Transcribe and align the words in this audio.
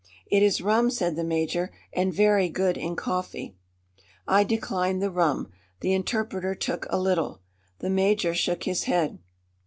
"It 0.31 0.41
is 0.41 0.61
rum," 0.61 0.89
said 0.89 1.15
the 1.15 1.23
major, 1.23 1.69
"and 1.93 2.11
very 2.11 2.49
good 2.49 2.75
in 2.75 2.95
coffee." 2.95 3.53
I 4.27 4.43
declined 4.43 4.99
the 4.99 5.11
rum. 5.11 5.51
The 5.81 5.93
interpreter 5.93 6.55
took 6.55 6.87
a 6.89 6.97
little. 6.97 7.41
The 7.81 7.89
major 7.91 8.33
shook 8.33 8.63
his 8.63 8.85
head. 8.85 9.19